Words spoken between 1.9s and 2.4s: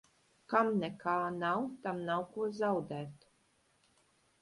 nav